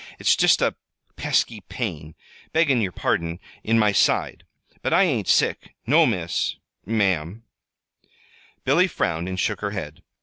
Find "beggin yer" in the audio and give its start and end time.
2.53-2.89